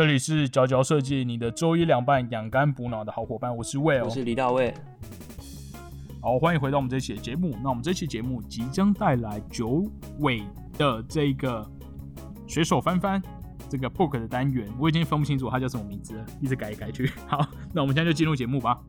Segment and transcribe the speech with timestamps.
[0.00, 4.72] 这里是佼佼设计，你的周一凉拌养肝补脑的好伙伴，我是 Will，我是李大卫。
[6.22, 7.54] 好，欢迎回到我们这期的节目。
[7.62, 9.84] 那我们这期节目即将带来九
[10.20, 10.42] 尾
[10.78, 11.70] 的这个
[12.48, 13.20] 水手翻翻
[13.68, 17.06] 这个 book 的单元，我已经分不清楚它叫什么名字了，一直改一改去。
[17.26, 18.80] 好，那我们现在就进入节目吧。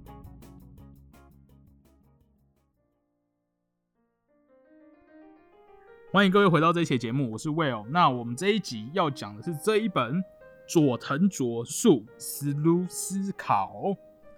[6.13, 7.85] 欢迎各位回到这一期节目，我是 Will。
[7.89, 10.23] 那我们这一集要讲的是这一本
[10.71, 13.93] 佐藤卓树思路思考。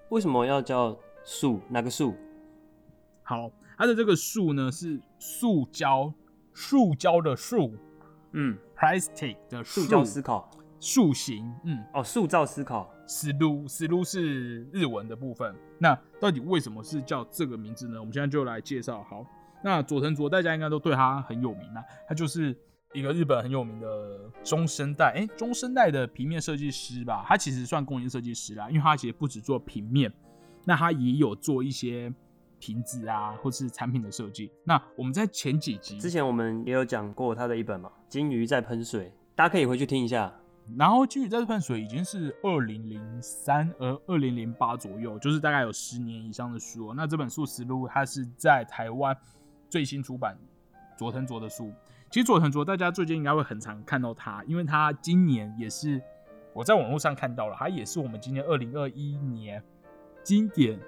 [0.09, 1.59] 为什么要叫树？
[1.69, 2.15] 哪个树？
[3.21, 6.11] 好，它的这个树呢是塑胶，
[6.51, 7.71] 塑胶的塑，
[8.31, 15.55] 嗯，plastic 的塑胶思考，塑形，嗯，哦，塑造思考，思路，思路是日文的部分。
[15.77, 17.99] 那到底为什么是叫这个名字呢？
[17.99, 19.03] 我们现在就来介绍。
[19.03, 19.23] 好。
[19.63, 22.57] 那佐藤卓大家应该都对他很有名啊，他就是
[22.93, 27.25] 一个日本很有名的中生代，哎，中生代的平面设计师吧。
[27.27, 30.11] 他其实算工业设计师啦，因为他其实不止做平面，
[30.63, 32.13] 那他也有做一些
[32.59, 34.51] 瓶子啊，或是产品的设计。
[34.63, 40.33] 那我们在前几集之前我们也有讲过他的一本嘛，《金鱼在喷水》，大家可以回去听一下。
[40.77, 46.93] 然后《金鱼在喷水》已经是二零零三呃二零零八左右，就是大概有十年以上的书。
[46.93, 49.17] 那这本书实录它是在台湾。
[49.69, 50.37] 最新出版
[50.95, 51.73] 佐藤卓的书，
[52.13, 55.99] 其实佐藤卓大家最近应该会很常看到他，因为他今年也是
[56.53, 59.59] 我在网络上看到了，他也是我们今年二零二一年
[60.21, 60.79] 经典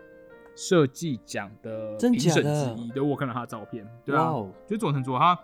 [0.56, 2.92] 设计奖的评审之一。
[2.92, 4.32] 对，我看到他的照片，对啊，
[4.68, 5.36] 就佐藤卓他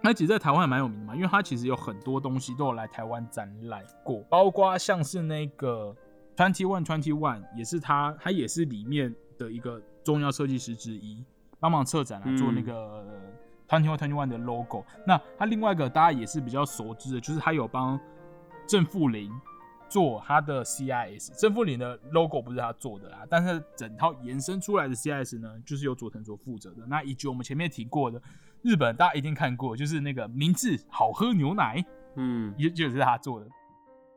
[0.00, 5.92] 他其实在台湾也蛮有名的嘛，因为他其实有很多东西都有来台湾展览过，包括像是那个
[6.36, 11.24] Twenty One Twenty One 也是他，他也是里面的一个重要设计师之一。
[11.58, 13.04] 帮忙策展来做那个
[13.68, 14.84] Twenty One Twenty One 的 logo。
[15.06, 18.00] 那它另外一个大家也是比较熟知的，就是它有帮
[18.66, 19.30] 正负零
[19.88, 21.38] 做他的 CIS。
[21.38, 26.86] 正负零的 logo 不是他做的啦，但是整套延伸出来的 CIS 呢，就是由佐藤所负责的。
[26.86, 28.20] 那以及我们前面提过的
[28.62, 31.84] 日本，大家一定看过，就是那个明治好喝牛奶，
[32.16, 33.46] 嗯，也就是他做的。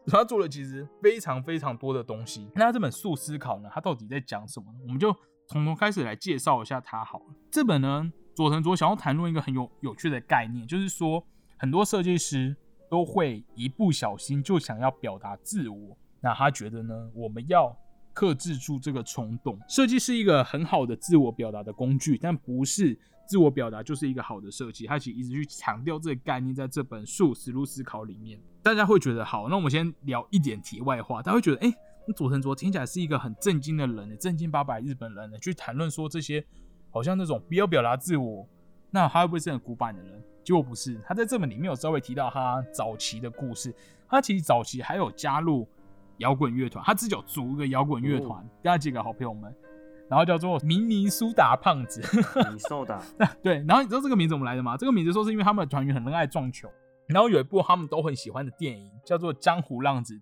[0.07, 2.49] 他做了其实非常非常多的东西。
[2.55, 4.67] 那这本速思考呢，他到底在讲什么？
[4.83, 5.15] 我们就。
[5.47, 7.25] 从头开始来介绍一下他好了。
[7.51, 11.23] 这本呢，佐藤卓想要谈论一个很有有趣的概念，就是说
[11.57, 12.55] 很多设计师
[12.89, 15.97] 都会一不小心就想要表达自我。
[16.19, 17.75] 那他觉得呢，我们要
[18.13, 19.59] 克制住这个冲动。
[19.67, 22.97] 设计是一个很好的自我表达的工具，但不是
[23.27, 24.85] 自我表达就是一个好的设计。
[24.85, 29.49] 他其实一直去强调这个概念，在这本书思路思考里面，大家会觉得好。
[29.49, 31.73] 那我们先聊一点题外话，大家会觉得哎。
[32.15, 36.43] 佐藤卓听起来是一个很正经的人，正经八百日本人呢，去谈论说这些
[36.91, 38.45] 好像那种不要表达自我，
[38.89, 40.21] 那他会不会是很古板的人？
[40.43, 43.73] 结果不是，他在这本里面有稍微提到他早期的故事，
[44.09, 45.67] 他其实早期还有加入
[46.17, 49.53] 摇滚乐团，他自己有组一个摇滚乐团，跟他几个好朋友们，
[50.09, 52.01] 然后叫做明尼苏达胖子，
[52.51, 53.01] 你苏达，
[53.41, 54.75] 对，然后你知道这个名字怎么来的吗？
[54.75, 56.67] 这个名字说是因为他们的团员很热爱撞球，
[57.07, 60.15] 然后有一部他们都很喜欢的电影叫做《江湖浪子》。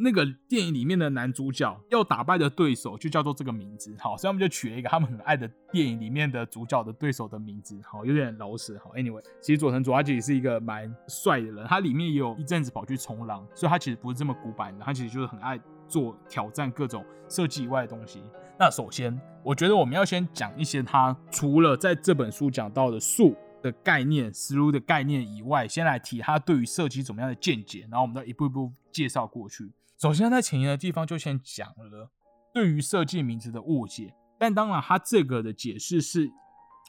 [0.00, 18.22] 那个电影里面的男主角要打败的对手就叫做这个名字，好，所以他们就取了一个他们很爱的电影里面的主角的对手的名字，好，有点老实，好，anyway，其实佐藤卓他其实是一个蛮帅的人，他里面也有一阵子跑去冲浪，所以他其实不是这么古板的，他其实就是很爱做挑战各种设计以外的东西。
[18.56, 29.72] 那首先，我觉得我们要先讲一些他除了在这本书讲到的树的概念、思路的概念以外，先来提他对于设计怎么样的见解，然后我们再一步一步介绍过去。
[30.00, 32.08] 首先，在前言的地方就先讲了
[32.54, 36.30] 对于设计名词的误解，但当然，他这个的解释是，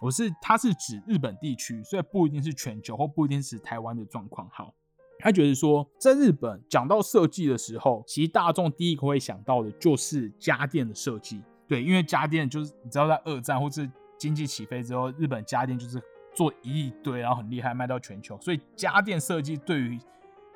[0.04, 4.48] 我是他是指日本地区，所以不一定是全球或不一定是台湾的状况。
[4.52, 4.76] 好，
[5.18, 11.42] 他觉得说，在日本讲到设计的时候，其实大众第一个会想到的就是家电的设计。
[11.68, 13.90] 对，因为家电就是你知道，在二战或是
[14.20, 16.00] 经济起飞之后，日本家电就是
[16.36, 20.00] 做一堆，然后很厉害，卖到全球，所以家电设计对于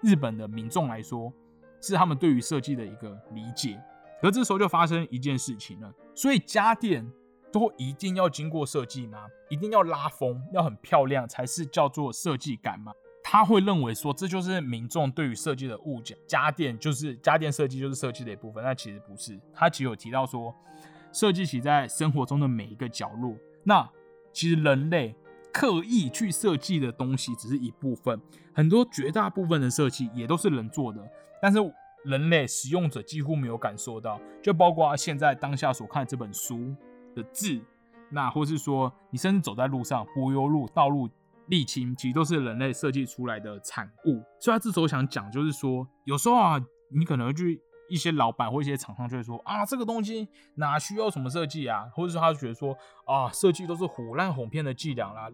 [0.03, 1.33] 日本的民众来说。
[1.83, 3.77] 是他们对于设计的一个理解，
[4.21, 5.93] 而这时候就发生一件事情了。
[6.15, 7.05] 所以家电
[7.51, 9.27] 都一定要经过设计吗？
[9.49, 12.93] 一定要拉风，要很漂亮才是叫做设计感吗？
[13.21, 19.39] 他会认为说这就是民众对于设计的误解，家电就是家电设计就是设计的一部分，但其实不是。
[19.53, 20.55] 他其实有提到说，
[21.11, 23.35] 设计起在生活中的每一个角落。
[23.63, 23.89] 那
[24.31, 25.15] 其实人类
[25.53, 28.19] 刻意去设计的东西只是一部分，
[28.53, 30.99] 很多绝大部分的设计也都是人做的。
[31.41, 31.59] 但是
[32.03, 36.75] 人类使用者几乎没有感受到，就包括现在当下所看这本书
[37.15, 37.61] 的字，
[38.09, 41.07] 那或是说你甚至走在路上，柏油路、道路
[41.47, 44.21] 沥青，其实都是人类设计出来的产物。
[44.39, 46.59] 所以他这时候想讲，就是说有时候啊，
[46.89, 47.61] 你可能会去
[47.93, 52.75] 一些老板或一些厂商就会说啊，这个东西哪需要什么设计啊，或者说他觉得说
[53.05, 55.29] 啊，设计都是虎烂哄骗的伎俩啦。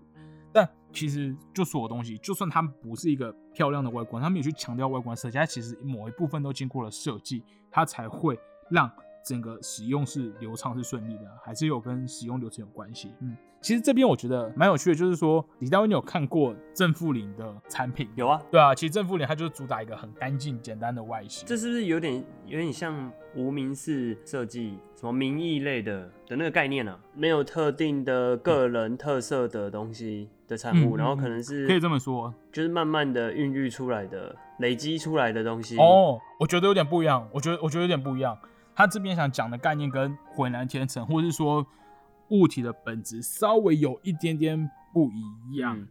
[0.51, 7.41] 但其实就所有东西，就算它不是一个漂亮的外观，他们有去强调外观设计，它其实某一部分都经过了设计，
[7.71, 8.37] 它才会
[8.69, 8.91] 让
[9.23, 13.13] 整个使用是流畅是顺利的，还是有跟使用流程有关系。
[13.21, 18.09] 嗯，其实这边我觉得蛮有趣的，就是说李大卫，你有看过正负零的产品？
[18.15, 21.47] 有啊，对啊，其实正负零它就是主打一个很干净简单的外形。
[21.47, 26.99] 这是不是有点有点像无名氏设计什么名义类的的那个概念啊？
[27.13, 38.37] 没有特定的个人特色的东西的产物，嗯然后可能是可以这么说就是慢慢的孕育出来的、累积出来的东西。，哦，我觉得有点不一样，我觉得我觉得有点不一样。
[38.79, 41.67] 他这边想讲的概念跟浑然天成，或是说
[42.29, 45.77] 物体的本质稍微有一点点不一样。
[45.77, 45.89] 嗯，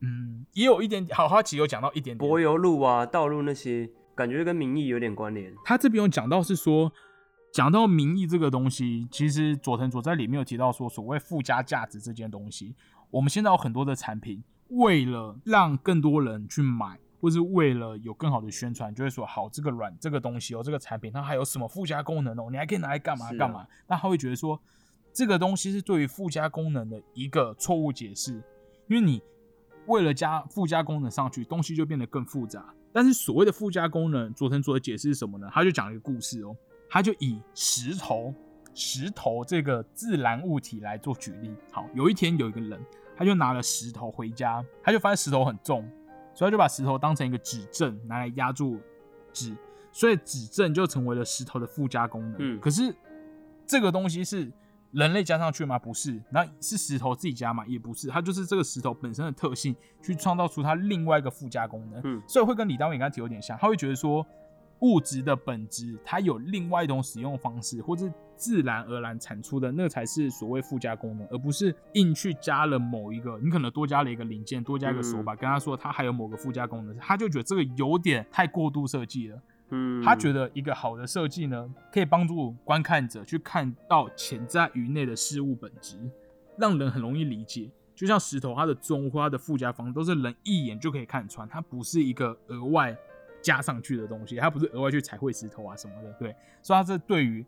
[0.00, 2.18] 嗯，也有一点点，好，他其实有讲到一点点。
[2.26, 5.52] 柏油路啊、道路那些，感觉跟民意有点关联。
[5.66, 6.90] 他这边有讲到是说，
[7.52, 12.74] 讲到民意这个东西，其实佐藤佐在里面有提到说，所谓附加价值这件东西，
[13.10, 23.66] 我们现在有很多的产品，为了让更多人去买，或是为了有更好的宣传，就会说好这个软这个东西哦，这个产品它还有什么附加功能哦，你还可以拿来干嘛干嘛？
[23.86, 24.60] 那他会觉得说，
[25.12, 28.42] 这个东西是对于附加功能的一个错误解释，
[28.88, 29.22] 因为你
[29.86, 32.72] 为了加附加功能上去，东西就变得更复杂。
[32.92, 35.48] 但是所谓的附加功能，佐藤佐的解释是什么呢？
[35.52, 36.56] 他就讲了一个故事哦，
[36.88, 38.34] 他就以石头、
[38.74, 41.54] 石头这个自然物体来做举例。
[41.70, 42.80] 好，有一天有一个人，
[43.16, 45.88] 他就拿了石头回家，他就发现石头很重，
[46.40, 48.80] 所以他就把石头当成一个指正拿来压住
[49.30, 49.54] 纸，
[49.92, 52.36] 所以指正就成为了石头的附加功能。
[52.38, 52.94] 嗯可是
[53.66, 54.50] 这个东西是
[54.90, 55.78] 人类加上去吗？
[55.78, 57.62] 不是，那是石头自己加吗？
[57.66, 62.00] 也不是，它就是这个石头本身的特性去创造出它另外一个附加功能。
[62.04, 64.26] 嗯所以会跟李大伟刚才提有点像，他会觉得说
[64.78, 68.10] 物质的本质它有另外一种使用方式，或是
[68.40, 79.42] 自然而然产出的，那才是所谓附加功能，而不是硬去加了某一个，你可能多加了一个零件，多加一个手把，跟他说它还有某个附加功能，他就觉得这个有点太过度设计了。
[79.68, 85.98] 嗯，他觉得一个好的设计呢，可以帮助观看者去看到潜在于内的事物本质，
[86.56, 87.70] 让人很容易理解。
[87.94, 92.96] 就像石头，它的中或它的附加方式都是人一眼就可以看穿，它不是一个额外
[93.42, 96.10] 加上去的东西，它不是额外去彩绘石头啊什么的。
[96.14, 97.44] 对，所以它这对于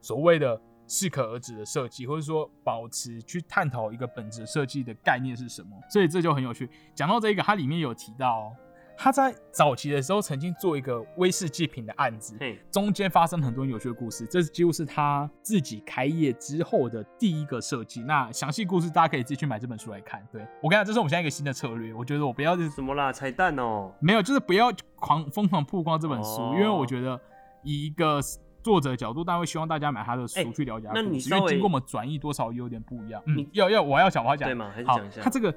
[0.00, 6.68] 所谓的适可而止的设计，或者说保持去探讨一个本质设计的概念是什么，所以这就很有趣。
[6.94, 8.52] 讲到这个，它里面有提到、哦，
[8.98, 18.02] 他在早期的时候曾经做一个威士忌品的案子，嘿，中间发生很多有趣的故事，这几乎是他自己开业之后的第一个设计。
[18.02, 20.26] 那详细故事大家可以自己去买这本书来看。
[20.30, 23.12] 对我跟你讲，这是我们现在一个新的策略，我觉得我不要什么啦？
[23.12, 23.90] 彩蛋哦。
[24.00, 27.18] 没有，就是不要狂疯狂曝光这本书，哦因为我觉得
[27.62, 28.20] 以一个
[28.62, 33.22] 作者角度，但会希望大家买他的书哎去了解他那的故事，你因为经过我们转译多少有点不一样。
[33.26, 35.54] 嗯，要要我要讲，我要讲对吗还是好讲一下他这个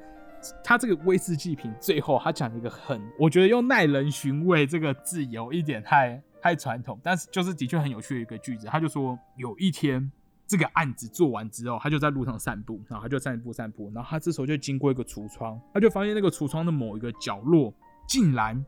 [0.64, 8.68] 他这个威士忌品最后他讲了一个很，我觉得用耐人寻味这个字有一点太太传统，但是就是的确很有趣的一个句子。
[8.68, 10.12] 他就说有一天。
[10.46, 17.74] 这个案子做完之后，他就在路上散步，然后他就散步散步，然后他这时候就经过一个橱窗，他就发现那个橱窗的某一个角落
[18.08, 18.64] 竟然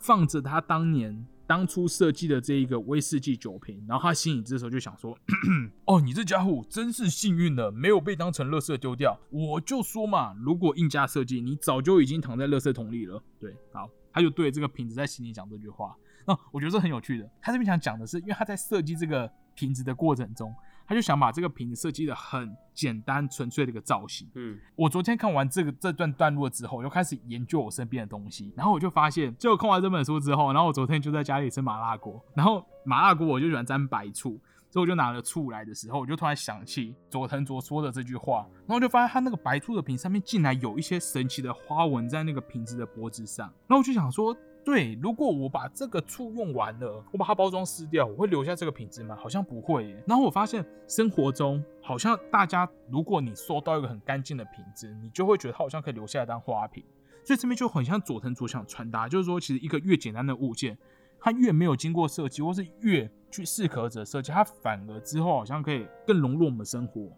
[0.00, 5.18] 放着他当年当初设计的这一个威士忌酒瓶，然后他心里这时候就想说
[5.86, 9.18] ：“哦，你这家伙真是幸运的，没有被当成垃圾丢掉。
[9.30, 15.96] 我就说嘛，如果硬加设计，你早就已经躺在垃圾桶里了。”对，好，他就对这个瓶子在心里讲这句话。
[16.26, 17.30] 那我觉得这很有趣的。
[17.40, 20.54] 他这边想讲的是，因为他在设计这个瓶子的过程中，
[20.88, 24.26] 他就想把这个瓶子设计的很简单纯粹的一个造型。
[24.34, 34.40] 嗯，我昨天看完这个这段段落之后，我就开始研究我身边的东西，然后我就发现，就看完这本书之后，然后我昨天就在家里吃麻辣锅，然后麻辣锅我就喜欢沾白醋，
[34.70, 44.34] 所以我就拿了醋来的时候，我就突然想起佐藤卓说的这句话，然后我就发现他那个白醋的瓶上面竟然有一些神奇的花纹在那个瓶子的脖子上，然后我就想说。
[44.68, 49.16] 对，如果我把这个醋用完了，我把它包装撕掉，我会留下这个品质吗？
[49.16, 50.04] 好像不会耶。
[50.06, 56.84] 然后我发现生活中好像大家，如果你收到一个很干净的瓶子，你就会觉得它好像可以留下来当花瓶。
[57.24, 60.76] 所以这边就很像佐藤卓想传达，就是说，其实一个越简单的物件，
[61.18, 67.10] 它越没有经过设计，或是越去适可者设计，它反而之后好像可以更融入我们的生活，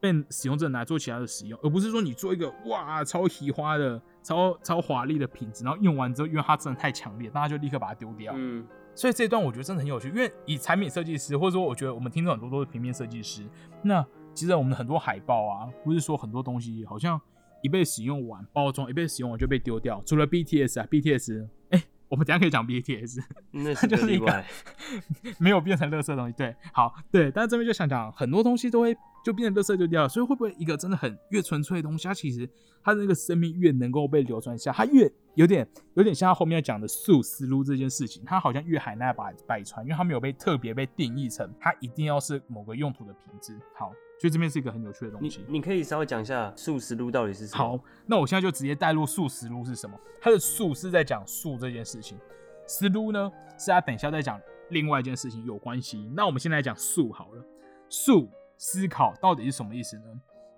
[0.00, 8.32] 被使用者拿来做其他的使用，而不是说你做一个哇超奇花的、超超华丽的品质，然后用完之后，因为它真的太强烈，大家就立刻把它丢掉。
[8.36, 13.42] 嗯，所以这一段我觉得真的很有趣，因为以产品设计师，或者说我觉得我们听众很多都是平面设计师，
[13.82, 17.18] 那其实我们的很多海报啊，不是说很多东西，好像
[17.62, 20.02] 一被使用完包装，一被使用完就被丢掉。
[20.04, 21.48] 除了 BTS 啊，BTS，哎、
[22.08, 23.20] 我们等一下可以讲 BTS，
[23.52, 24.44] 那是 就是一个。
[25.38, 26.34] 没有变成垃圾的东西。
[26.36, 32.48] 对，好，对，但是这边就想讲，很多东西都会就变成垃圾就掉了，所以会不会一个真的很越纯粹的东西，它其实
[32.82, 43.58] 它的那个生命越能够被流传下，它越有点有点像它后面要讲的素思路这件事情，它好像越海纳百百川，因为它没有被特别被定义成它一定要是某个用途的品质。
[43.74, 45.44] 好，所以这边是一个很有趣的东西。
[45.48, 47.58] 你可以稍微讲一下素食路到底是什么？
[47.58, 49.98] 好，那我现在就直接带入素食路是什么？
[50.20, 52.18] 它的素是在讲素这件事情，
[52.66, 56.10] 思路呢是它等一下再讲另外一件事情有关系。
[56.14, 57.44] 那我们现在来讲素好了，
[57.88, 60.04] 素思考到底是什么意思呢？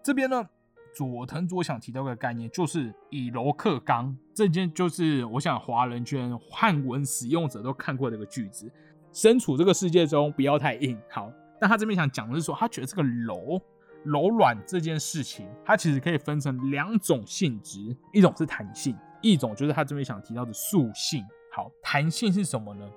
[0.02, 0.48] 这边呢，
[0.94, 8.70] 佐藤卓想提到一个概念，就是以柔克刚，这件就是我想华人圈汉文使用者都看过的一个句子。
[9.12, 10.98] 身处这个世界中，不要太硬。
[11.10, 13.60] 好，但他这边想讲的是说，他觉得这个柔
[14.04, 21.24] 柔软这件事情，它其实可以分成两种性质，一种是弹性，一种就是他这边想提到的塑性。
[21.52, 22.88] 好，弹性是什么呢？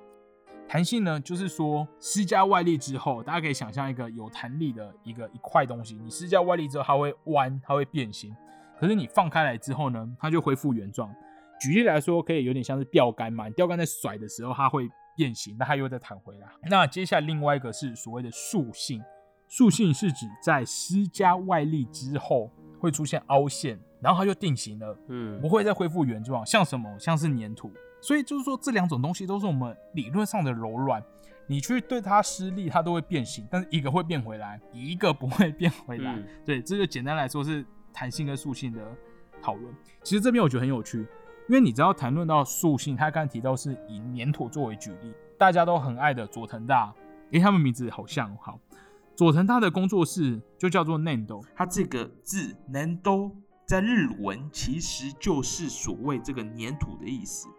[0.68, 8.34] 弹性呢，就是说施加外力之后，大家可以想象一个有弹力的一个一块东西，你施加外力之后，它会弯，它会变形。
[8.80, 11.14] 可是你放开来之后呢，它就恢复原状。
[11.60, 14.90] 举例来说，可以有点像是钓竿嘛，钓竿在甩的时候，它会
[15.22, 16.48] 变形，那它又再弹回来。
[16.64, 19.04] 那接下来另外一个是所谓的塑性，
[19.48, 26.44] 塑性是指在施加外力之后会出现凹陷，然后它就定型了，嗯不会再恢复原状。
[26.44, 26.98] 像什么？
[26.98, 27.72] 像是粘土。
[28.02, 31.04] 所以就是说，这两种东西都是我们理论上的柔软，
[31.46, 36.16] 你去对它施力，它都会变形，但是一个会变回来，一个不会变回来。
[36.16, 37.64] 嗯对，这就简单来说是
[37.94, 38.80] 弹性跟塑性的
[39.40, 39.72] 讨论。
[40.02, 41.06] 其实这边我觉得很有趣，
[41.52, 46.94] 因为你知道谈论到塑性，他刚才提到是以粘土作为举例，大家都很爱的佐藤大，
[47.32, 48.58] 诶，他们名字好像好。
[49.18, 53.34] 佐藤大的工作室就叫做 Nendo，它这个字“Nando
[53.68, 57.50] ”在日文其实就是所谓这个粘土的意思。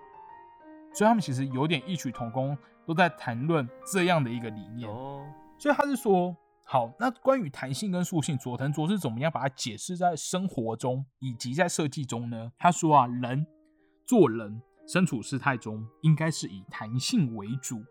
[0.95, 2.57] 所以他们其实有点异曲同工，
[2.87, 4.89] 都在谈论这样的一个理念。
[4.89, 5.23] 哦，
[5.59, 6.35] 所以他是说，
[6.65, 12.53] 好，那关于弹性跟塑性，佐藤卓是怎么样把它解释在生活中以及在设计中呢？
[12.59, 13.47] 他说啊，人
[14.04, 17.82] 做人身处事态中，应该是以弹性为主。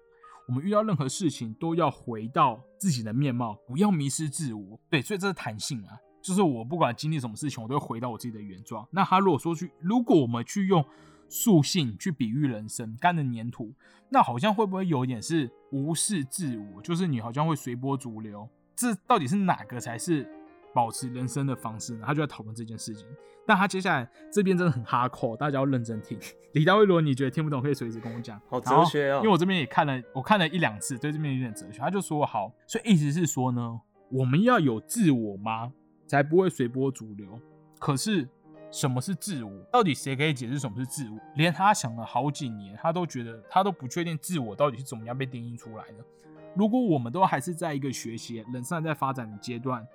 [0.48, 4.80] 我们遇到任何事情都要回到自己的面貌，不要迷失自我。
[4.90, 8.86] 对，所以这是弹性啊，就是我不管经历什么事情，我都会回到我自己的原状。
[8.92, 10.84] 那他如果说去，如果我们去用
[11.30, 13.74] 塑性去比喻人生，干的粘土，
[14.10, 16.82] 那好像会不会有点是无视自我？
[16.82, 20.30] 就是你好像会随波逐流，这到底是哪个才是
[20.74, 22.04] 保持人生的方式呢？
[22.06, 23.06] 他就在讨论这件事情。
[23.46, 26.18] 但他接下来这边真的很哈扣，大家要认真听。
[26.54, 28.40] 李大卫，如果你觉得听不懂，可以随时跟我讲。
[28.48, 31.80] 好哲学哦因为我这边也看了，我看了一两次，对这边有点哲学。
[31.80, 35.72] 他就说好，所以意思是说呢，我们要有自我吗？
[36.08, 37.40] 才不会随波逐流。
[37.80, 38.28] 可是
[38.70, 39.52] 什么是自我？
[39.72, 41.18] 到底谁可以解释什么是自我？
[41.36, 46.06] 连他想了好几年，他都觉得他都不确定自我到底是怎么样被定义出来的。
[46.54, 49.88] 如果我们都还是在一个学习、人生还在发展的阶段，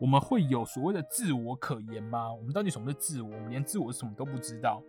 [0.00, 2.32] 我们会有所谓的自我可言吗？
[2.32, 3.28] 我们到底什么是自我？
[3.28, 4.82] 我们连自我是什么都不知道。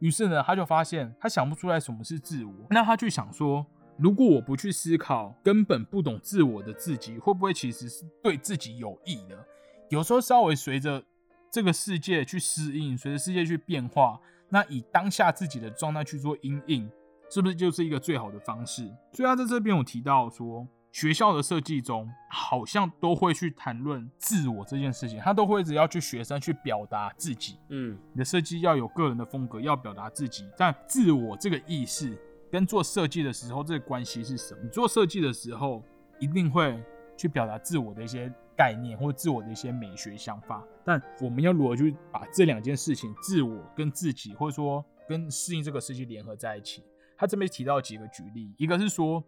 [0.00, 2.52] 于是呢，他就发现他想不出来什么是自我。
[2.68, 3.64] 那他去想说，
[3.96, 9.46] 如果我不去思考，根本不懂自我的自己，会不会其实是对自己有益的？
[9.88, 11.02] 有时候稍微随着
[11.50, 16.90] 这个世界去适应，随着世界去变化，那以当下自己的状态去做因应，
[17.30, 18.84] 是不是就是一个最好的方式？
[19.12, 27.58] 所以他在这边有提到说，学校的设计中好像都会去谈论自我这件事情，他都会一直要去学生去表达自己。
[27.68, 32.18] 嗯，你的设计要有个人的风格，要表达自己，但自我这个意识
[32.50, 34.60] 跟做设计的时候这个关系是什么？
[34.64, 35.82] 你做设计的时候
[36.18, 36.82] 一定会
[37.16, 46.82] 去表达自我的一些概念或自我的一些美学想法，但我们要如何去把这两件事情，自我跟自己，或者说跟适应这个世界联合在一起？
[47.16, 49.22] 他这边提到几个举例，一个是说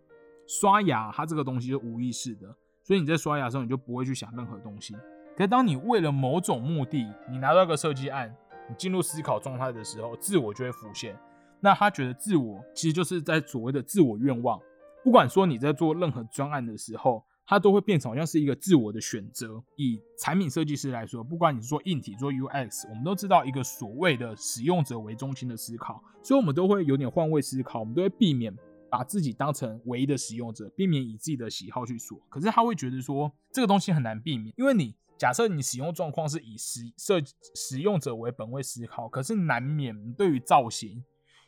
[0.47, 4.95] 刷牙，它这个东西是无意识的，所以你在刷牙的时候你就不会去想任何东西。
[5.37, 8.35] 可是当你为了某种目的，你拿到一个设计案，
[8.69, 11.19] 你进入思考状态的时候，自我就会浮现。
[11.61, 14.61] 那他觉得自我其实就是在所谓的自我愿望，
[15.03, 19.63] 不管说你在做任何专案的时候，它都会变成好像是一个自我的选择。
[19.77, 28.55] 以产品设计师来说，不管你是做硬体做 UX，我们都知道一个所谓的使用者为中心的思考，所以我们都会有点换位思考，我们都会避免
[28.93, 32.21] 把自己当成唯一的使用者，避免以自己的喜好去说。
[32.29, 37.19] 可是他会觉得说这个东西很难避免，因为你假设你使用状况是以使设
[37.55, 41.03] 使用者为本位思考，可是难免对于造型。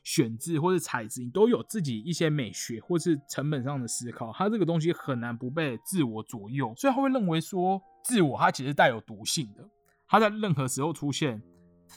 [0.07, 9.67] 选字或是材质，你都有自己一些美学或是成本上的思考，它这个东西很难不被自我左右，所以他会认为说，自我它其实带有毒性的，
[10.07, 11.43] 它在任何时候出现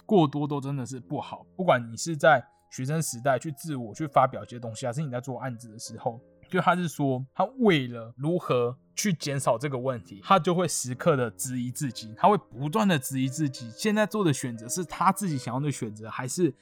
[0.06, 1.46] 过多都真的是不好。
[1.58, 6.20] 不管你是在学生时代去自我去发表一些东西，还是你在做案子的时候，
[6.50, 16.54] 就他是说，他为了如何去减少这个问题，他就会时刻的质疑自己，他会不断的质疑自己，现在做的选择是他自己想要的选择，还是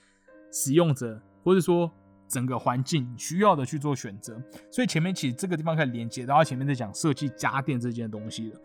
[0.52, 1.92] 使用者或者说
[2.28, 4.42] 整个环境需要的去做选择。
[4.72, 8.60] 所以前面其实这个地方可以连接到他前面在讲设计家电这件东西了。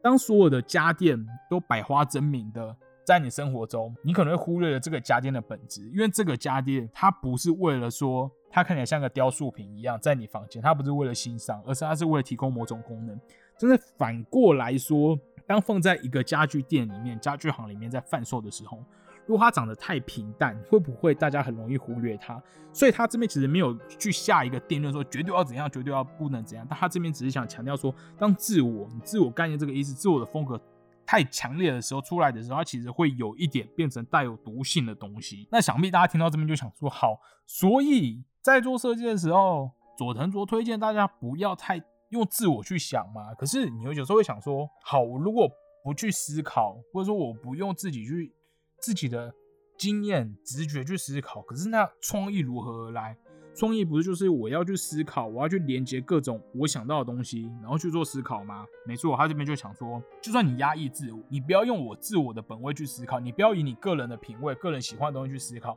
[0.00, 1.18] 当所有的家电
[1.50, 2.76] 都百花争鸣的
[3.08, 13.18] 在你生活中，你可能会忽略了这个家电的本质，因为这个家电它不是为了说它看起来像个雕塑品一样在你房间，它不是为了欣赏，而是它是为了提供某种功能。
[13.56, 18.84] 真的反过来说，当放在一个家具店里面、家具行里面在贩售的时候，
[19.24, 22.38] 如果它长得太平淡，会不会大家很容易忽略它？
[22.74, 26.66] 所以他这边其实没有去下一个定论说绝对要怎样，绝对要不能怎样。
[26.68, 30.60] 但他这边只是想强调说，当自我、自我概念这个意思、自我的风格
[31.08, 35.48] 太强烈的时候出来的时候，它其实会有一点变成带有毒性的东西。
[35.50, 43.32] 那想必大家听到这边就想说，好，所以在做设计的时候，佐藤卓推荐大家不要太用自我去想嘛。
[43.32, 45.48] 可是你有时候会想说，好，如果
[45.82, 48.30] 不去思考，或者说我不用自己去
[48.78, 49.32] 自己的。
[49.78, 53.16] 经验、直觉去思考，可是那创意如何而来？
[53.58, 58.64] 创意不是就是我要去思考，我要去连接各种我想到的东西，然后去做思考吗？
[58.86, 65.76] 没错，他这边就想说，就算你压抑自我，你不要用我自我的本位去思考，你不要以你个人的品味、个人喜欢的东西去思考，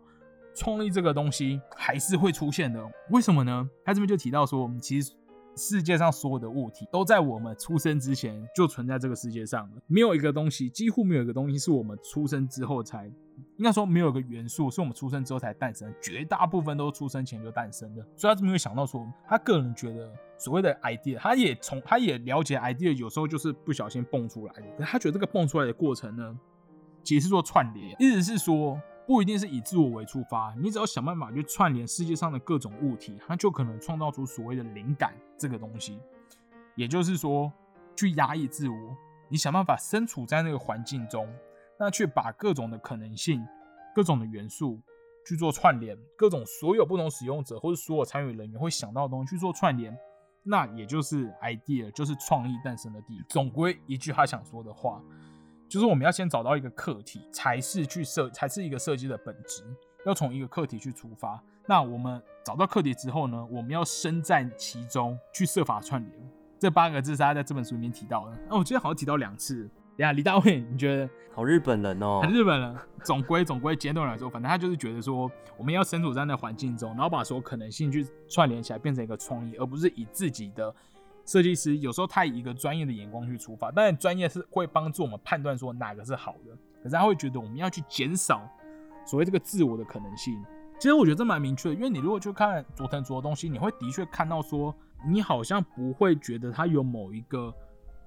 [0.53, 2.87] 创意这个东西还是会出现的。
[3.09, 3.67] 为什么呢？
[3.83, 5.11] 他这边就提到说，我们其实。
[5.55, 13.05] 世界上所有的物体都在我们出生之前就存在这个世界上了，没有一个东西，几乎没有一个东西是我们出生之后才，
[13.57, 18.01] 应该说没有一个元素是我们出生之后才诞生，绝大部分都是出生前就诞生的。
[18.15, 26.39] 所以他这么会想到说，他个人觉得所谓的 idea，他也从他也了解 idea，有时候就是不小心蹦出来的，可他觉得这个蹦出来的过程呢，
[27.03, 28.79] 其实是做串联，意思是说。
[29.07, 35.99] 不一定是以自我为出发，你只要想办法去串联世界上的各种物体，它就可能创造出所谓的灵感这个东西。
[36.75, 37.51] 也就是说，
[37.95, 38.75] 去压抑自我，
[39.27, 41.27] 你想办法身处在那个环境中，
[41.77, 43.45] 那去把各种的可能性、
[43.93, 44.79] 各种的元素
[45.25, 49.97] 去做串联，各种所有不同使用者或者所有参与人员会想到的东西去做串联，
[50.43, 53.21] 那也就是 idea，就是创意诞生的地。
[53.27, 55.01] 总归一句他想说的话。
[55.71, 59.63] 就是我们要先找到一个课题，才是去设，才是一个设计的本质。
[60.05, 61.41] 要从一个课题去出发。
[61.65, 66.31] 那我们找到课题之后呢，我们要身在其中，去设法串联。
[66.59, 68.37] 这八个字是他在这本书里面提到的。
[68.49, 69.63] 那我今天好像提到两次。
[69.97, 71.09] 等下，李大卫，你觉得？
[71.33, 72.75] 好日本人哦，很日本人。
[73.03, 80.73] 总归总归，简短来说，反正他就是觉得说，我们要身处在那环境中，然后把所有可能性去串联起来，变成一个创意，而不是以自己的。
[81.25, 88.41] 设计师有时候他以一个专业的眼光去出发，当然专业是会帮助我们判断说哪个是好的，可是他会觉得我们要去减少
[89.05, 90.43] 所谓这个自我的可能性。
[90.79, 94.75] 其实我觉得这蛮明确的，因为你如果去看佐藤卓的东西，你会的确看到说，
[95.07, 97.53] 你好像不会觉得他有某一个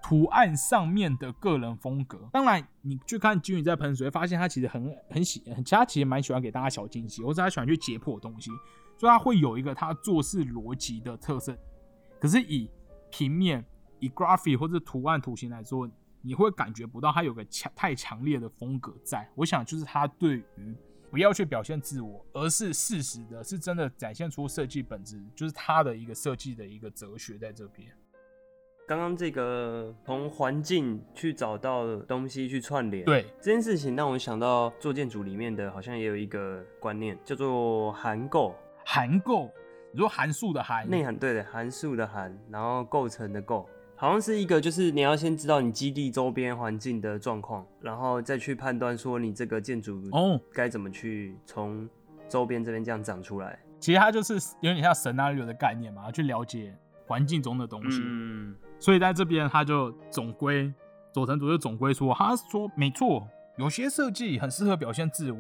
[0.03, 2.19] 图案上面的个人风格。
[2.33, 8.51] 当然，你去看金鱼在喷水，发现他其实很很喜，很他其实蛮喜欢给大家小惊喜，或者他喜欢去解剖东西，
[8.99, 11.57] 所以他会有一个他做事逻辑的特色。
[12.21, 12.69] 可是以
[13.17, 13.65] 平面
[14.01, 15.89] 以 graphic 或者图案图形来说，
[16.21, 19.31] 你会感觉不到它有个强太强烈的风格在。
[19.37, 20.77] 我想就是它对于
[21.13, 27.89] 不要去表现自我，而是事实的，是真的展现出设计本质，就是它的一个设计的一个哲学在这边。
[28.89, 39.49] 刚刚这个从环境去找到东西去串联，对这件事情让我想到做建筑里面的好像也有一个观念叫做含构，含构。
[39.95, 51.89] 你说函数的函，内涵对的，函数的函，然后构成的构，好像是一个，就是你要先知道你基地周边环境的状况，然后再去判断说你这个建筑哦该怎么去从
[52.29, 53.57] 周边这边这样长出来。
[53.79, 56.77] 其实它就是有点像神啊流的概念嘛，去了解
[57.07, 58.01] 环境中的东西。
[58.05, 60.75] 嗯，所以在这边他就总归
[61.13, 63.25] 佐藤组就总归说，他说没错，
[63.59, 65.39] 有些设计很适合表现自我。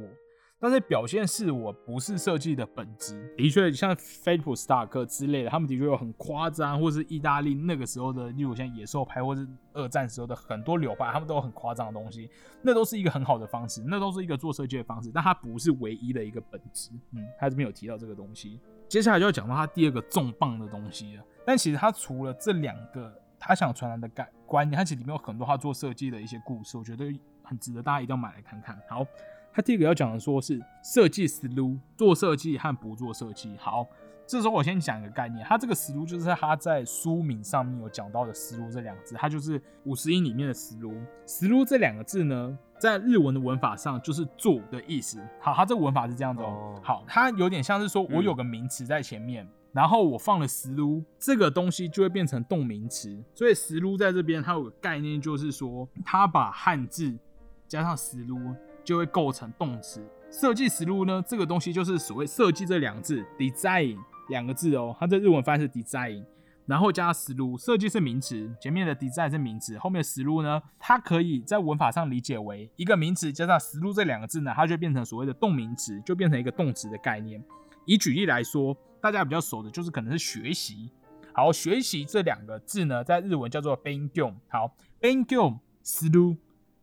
[0.64, 12.31] 但是表现是我不是设计的本质，的确像菲利普斯塔克之类的，他们的确有很夸张，或是意大利那个时候的，例如像野兽派，或是二战时候的很多流派，他们都有很夸张的东西，
[12.62, 16.92] 那都是一个很好的方式，那都是一个做设计的方式，但它不是唯一的一个本质。
[17.11, 21.24] 嗯，他这边有提到这个东西，接下来就要讲到他第二个重磅的东西了。
[21.44, 27.05] 但其实他除了这两个他想传达的概观念，他其实里面有很多他做设计的一些故事，我觉得
[27.42, 28.81] 很值得大家一定要买来看看。
[28.88, 29.07] 好。
[29.55, 33.55] 他第一个要讲的说是设计思路，做设计和不做设计。
[33.57, 33.87] 好，
[34.27, 40.93] 这时候我先讲一个概念，他这个思路就是他在书名上面有讲到的思路这两个字，它就是五十音里面的思路。
[41.25, 45.21] 思路这两个字呢，在日文的文法上就是做的意思。
[45.38, 46.75] 好，它这个文法是这样子哦。
[46.83, 53.23] 好，它有点像是说我有个名词在前面，然后我放了实撸，这个东西就会变成动名词。
[53.33, 57.17] 所以实撸在这边它有个概念，就是说它把汉字
[57.69, 58.53] 加上实撸
[58.85, 60.07] 就会构成动词。
[60.31, 63.97] 设计实撸呢，这个东西就是所谓设计这两个字 design
[64.29, 66.25] 两个字哦，它在日文翻译是 design。
[66.66, 77.44] 然后加实录，设计是名词，前面的 design 是名词，后面的实录呢，它可以在文法上理解为一个名词加上实录这两个字呢，它就变成所谓的动名词，就变成一个动词的概念。
[77.85, 80.90] 以举例来说，大家比较熟的就是可能是学习。
[81.35, 84.33] 好，学习这两个字呢，在日文叫做 b e n g o。
[84.49, 86.35] 好，bengyou 实录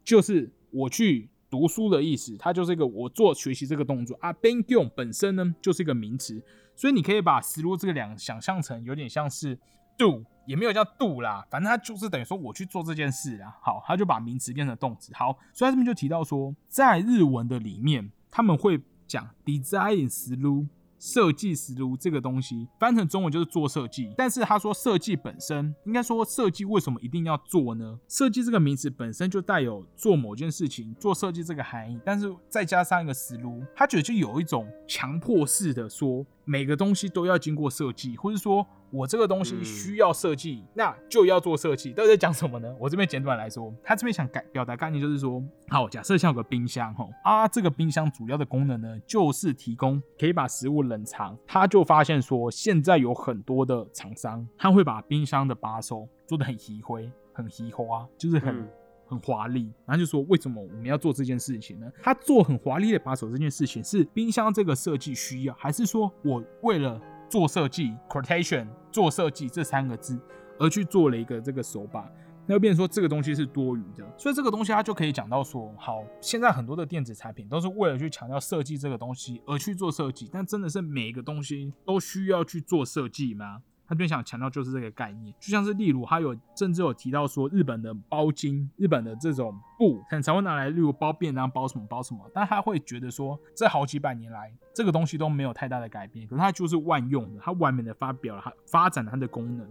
[0.04, 4.34] 就是我去读书的意思，它就是一个我做学习这个动作啊。
[4.34, 6.42] bengyou 本身呢，就是一个名词。
[6.76, 9.60] 所以你可以把思路这个两想象成有点像是
[9.98, 13.56] do，也没有叫 do 啦，反正它就是等于说我去做这件事啦。
[13.62, 15.12] 好，他就把名词变成动词。
[15.14, 20.66] 好，所以他这边就提到说，在日文的里面，他们会讲 design 思路。
[21.02, 28.00] 设计实录这个东西翻成中文就是做设计，但是他说设计本身应该说设计为什么一定要做呢？
[28.08, 38.64] 设计这个名词本身就带有做某件事情、做设计这个含义，但是再加上一个实录，他觉得就有一种强迫式的说每个东西都要经过设计，或者说。
[38.91, 41.93] 我这个东西需要设计，那就要做设计。
[41.93, 42.75] 到底在讲什么呢？
[42.77, 51.38] 我这边简短来说，他这边想改表达概念就是说，好，假设像有个冰箱，吼啊，这个冰箱主要的功能呢，就是提供可以把食物冷藏。
[51.47, 58.67] 他就发现说，现在有很多的厂商，他会把冰箱的把手做的很奇灰、很奇花，就是很
[59.08, 59.71] 很华丽。
[59.86, 61.89] 然后就说，为什么我们要做这件事情呢？
[62.04, 67.01] 他做很华丽的把手这件事情，是冰箱这个设计需要，还是说我为了？
[67.32, 70.20] 做设计，quotation，做设计这三个字，
[70.60, 72.12] 而去做了一个这个手把，
[72.46, 83.62] 那就变成说这个东西是多余的，所以这个东西它就可以讲到说，好，现在很多的电子产品都是为了去强调设计这个东西而去做设计，但真的是每一个东西都需要去做设计吗？
[83.91, 99.67] 他最想强调就是这个概念，就像是例如他有甚至有提到说日本的包巾，日本的这种布很常会拿来例如包便当、包什么包什么，但他会觉得说这好几百年来这个东西都没有太大的改变，可是它就是万用的，它完美的发表了它发展了它的功能，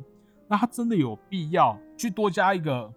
[0.48, 2.92] 那它真的有必要去多加一个？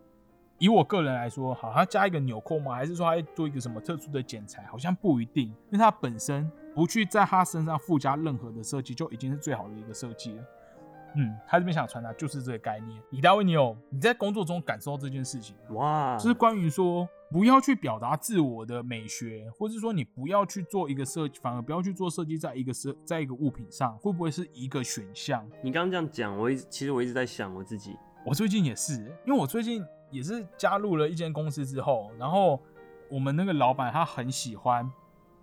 [0.59, 2.75] 以我个人来说，好，它加一个纽扣吗？
[2.75, 4.65] 还是说它做一个什么特殊的剪裁？
[4.69, 10.43] 好像不一定，因为它本身不去在它身上附加任何的设计，就已经是最好的一个设计了。
[11.15, 13.01] 嗯，他这边想传达就是这个概念。
[13.11, 16.17] 李大卫，你有你在工作中感受到这件事情哇？
[16.17, 25.47] 就是关于说不要去表达自我的美学，或者说你不要去做一个设计，反而不要去做设计，在一个设在一个物品上，会不会是一个选项？
[25.61, 27.95] 你刚刚这样讲，我一其实我一直在想我自己。
[28.25, 28.93] 我最近也是，
[29.25, 32.59] 因为我最近也是加入了一间公司之后，然后
[33.09, 34.91] 我们那个老板他很喜欢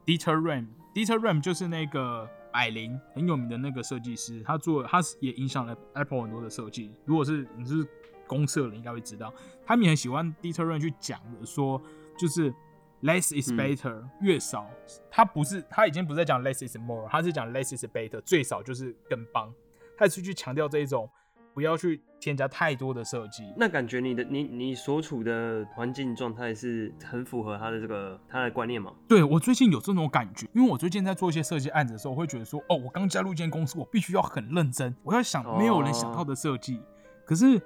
[0.05, 2.29] Dieter Ram，Dieter Ram 就是那个。
[2.53, 6.93] 百灵很有名的那个设计师，他做他也影响了 Apple 很多的设计。
[7.05, 7.87] 如果是你是
[8.27, 9.33] 公社的，应该会知道，
[9.65, 11.81] 他们也很喜欢 Dieter Ren 去讲的，说
[12.19, 12.53] 就是
[13.03, 14.69] less is better，越少。
[15.11, 19.53] 他不是他已经不是在讲 less is more，他是讲 less is better，最少就是更棒。
[19.97, 21.11] 他是去强调这一种。
[21.53, 28.93] 不要去添加太多的设计，那感觉你的你你所处的环境状态是很符合他的这个他的观念吗？
[29.09, 36.81] 对我最近有这种感觉，因为我最近在做一些设计案子的时候，我会觉得说，哦，我刚加入一间公司，我必须要很认真，我要想没有人想到的设计。
[37.25, 37.61] 可是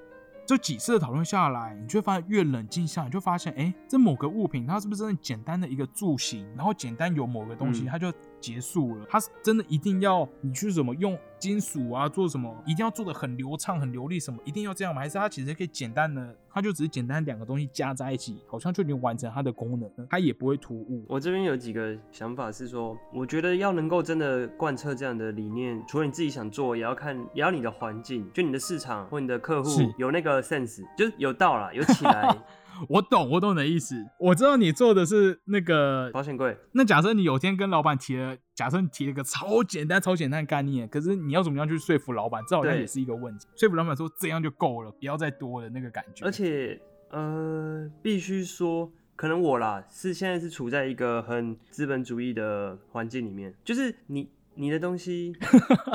[0.47, 8.13] 就几次的讨论下来，你就会发现越冷静下，你就发现，哎，这某个物品它是不是真的简单的一个柱形，然后简单有某个东西，它就
[8.45, 9.07] 结束了？
[9.09, 11.19] 它是真的一定要你去怎么用？
[11.37, 14.19] 金属啊，做什么一定要做的很流畅、很流利？
[14.19, 15.03] 什么一定要这样吗？
[15.03, 21.05] 还是它其实可以简单的，它就只是简单两个东西加在一起，好像就已经完成它的功能了，它也不会突兀。
[21.07, 32.35] 我这边有几个想法是说，我觉得要能够真的贯彻这样的理念，除了你自己想做，也要看，也要你的环境，就你的市场或你的客户有那个 sense，就是有到了，有起来。
[32.89, 34.05] 我懂，我懂你的意思。
[34.19, 36.57] 我知道你做的是那个保险柜。
[36.73, 42.43] 那假设你有天跟老板提了，假设你提了一个超简单、超简单的概念，可是你要怎么样去说服老板？
[42.49, 43.47] 这好像也是一个问题。
[43.57, 46.25] 说服老板说这样就够了，不要再多了那个感觉。
[46.25, 55.33] 而且，呃，必须说，可能我啦是现在是处在一个很资本主义的环境里面，就是你你的东西，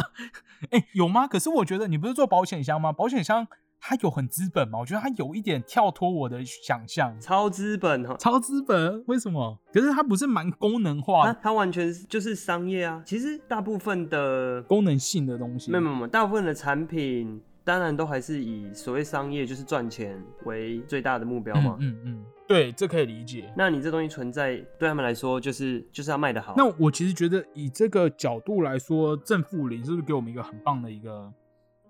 [0.72, 1.28] 哎，有吗？
[1.28, 2.92] 可是我觉得你不是做保险箱吗？
[2.92, 3.48] 保险箱。
[3.82, 4.80] 它有很资本吗？
[4.80, 9.58] 我觉得它有一点跳脱我的想象，超资本哈，超资本，为什么？
[9.74, 13.02] 可是它不是蛮功能化，它完全就是商业啊。
[13.06, 17.42] 其实大部分的功能性的东西，没有没有，大部分的产品。
[17.62, 21.78] 当然都还是以所谓商业就是赚钱为最大的目标嘛。
[21.80, 23.54] 嗯嗯，对，这可以理解。
[23.56, 26.56] 那你这东西存在对他们来说就是就是要卖的好。
[26.58, 31.32] 那我其实觉得以这个角度来说，正负零是不是给我们一个很棒的一个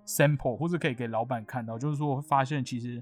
[0.10, 3.02] sample，或者可以给老板看到，就是说发现其实。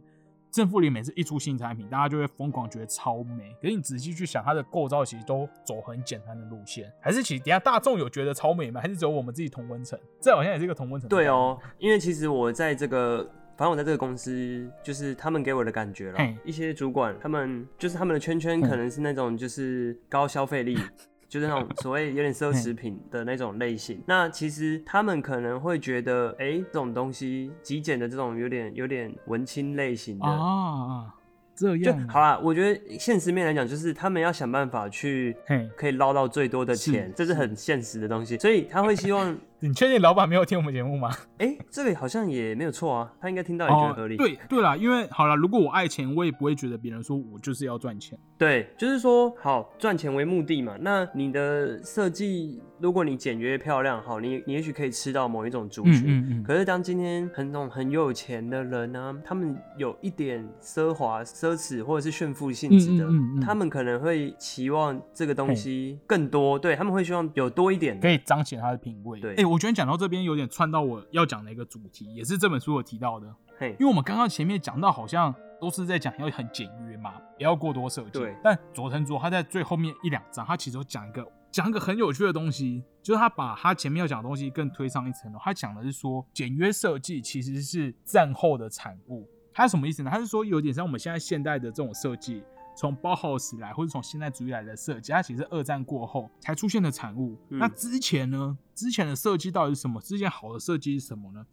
[0.50, 3.54] 正负零每次一出新产品，大家就会疯狂觉得超美。
[3.62, 6.91] 可是你仔细去想，它的构造其实都走很简单的路线。
[7.02, 8.80] 还是其实等下大众有觉得超美吗？
[8.82, 10.00] 还是只有我们自己同温层？
[10.22, 11.08] 这好像也是一个同温层。
[11.10, 16.36] 对哦，因为其实我在这个，反正我在这个公司，就是他们给我的感觉了。
[16.46, 20.80] 一些主管他们就是他们的圈圈可能是那种就是高消费力。
[21.27, 31.13] 就是那种 所谓有点奢侈品的那种类型，那其实他们可能会觉得，哎，这种东西极简的这种有点有点文青类型的啊，
[31.55, 32.39] 这样好啦。
[32.41, 35.35] 我觉得现实面来讲，就是他们要想办法去
[35.75, 39.37] 可以捞到最多的钱，这是很现实的东西，所以他会希望。
[39.60, 41.10] 你确定老板没有听我们节目吗？
[41.39, 44.15] 哎，这个好像也没有错啊，他应该听到也觉得合理。
[44.15, 48.17] 对对啦，因为好了，如果我爱钱，我也不会觉得别人说我就是要赚钱。
[48.38, 50.76] 对，就是说好赚钱为目的嘛。
[50.80, 56.04] 那你的设计，如果你简约漂亮，好，你你也许可以吃到某一种族群。
[56.06, 56.43] 嗯嗯。
[56.43, 63.08] 可是当今天很那种很有钱的人呢，他们有一点奢华、奢侈或者是炫富性质的，
[63.43, 69.20] 他们可能会期望这个东西更多，对他们会希望有多一点，可以彰显他的品味。
[69.20, 69.46] 对。
[69.47, 73.33] 我觉得讲到这边有点串到我要讲的一个主题，也是这本书有提到的。
[73.57, 78.19] 嘿，因为我们刚刚前面讲到，好像都是在讲要很简约嘛，不要过多设计。
[78.19, 78.36] 对。
[78.43, 85.39] 但佐藤卓他在最后面一两章，他其实有讲一个讲一个很有趣的东西，就是他把他前面要讲的东西更推上一层楼。
[85.41, 89.27] 他讲的是说，简约设计其实是战后的产物。
[89.53, 90.12] 他是什么意思呢？
[90.12, 92.43] 他是说有点像我们现在现代的这种设计。
[92.77, 97.35] 从包豪斯来，或者从现代主义来的设计，它其实二战过后才出现的产物。
[97.49, 98.55] 那之前呢？
[98.75, 99.99] 之前的设计到底是什么？
[99.99, 101.43] 之前好的设计是什么呢？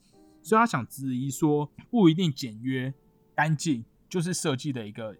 [0.42, 2.92] 所以他想质疑说，不一定简约
[3.34, 5.16] 干净就是设计的一个